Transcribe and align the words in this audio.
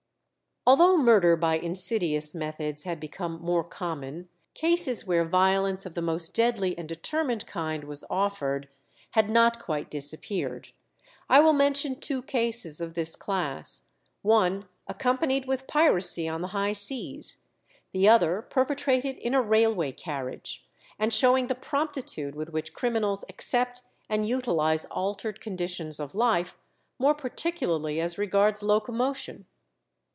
Although 0.67 0.95
murder 0.99 1.35
by 1.35 1.57
insidious 1.57 2.35
methods 2.35 2.83
had 2.83 2.99
become 2.99 3.41
more 3.41 3.63
common, 3.63 4.29
cases 4.53 5.07
where 5.07 5.25
violence 5.25 5.87
of 5.87 5.95
the 5.95 6.03
most 6.03 6.35
deadly 6.35 6.77
and 6.77 6.87
determined 6.87 7.47
kind 7.47 7.83
was 7.83 8.03
offered 8.11 8.69
had 9.13 9.27
not 9.31 9.57
quite 9.59 9.89
disappeared. 9.89 10.67
I 11.27 11.39
will 11.39 11.51
mention 11.53 11.99
two 11.99 12.21
cases 12.21 12.79
of 12.79 12.93
this 12.93 13.15
class, 13.15 13.85
one 14.21 14.67
accompanied 14.87 15.45
with 15.47 15.65
piracy 15.65 16.27
on 16.29 16.41
the 16.41 16.49
high 16.49 16.73
seas, 16.73 17.37
the 17.91 18.07
other 18.07 18.43
perpetrated 18.43 19.17
in 19.17 19.33
a 19.33 19.41
railway 19.41 19.91
carriage, 19.91 20.63
and 20.99 21.11
showing 21.11 21.47
the 21.47 21.55
promptitude 21.55 22.35
with 22.35 22.49
which 22.51 22.71
criminals 22.75 23.25
accept 23.29 23.81
and 24.07 24.27
utilize 24.27 24.85
altered 24.91 25.41
conditions 25.41 25.99
of 25.99 26.13
life, 26.13 26.55
more 26.99 27.15
particularly 27.15 27.99
as 27.99 28.19
regards 28.19 28.61
locomotion. 28.61 29.47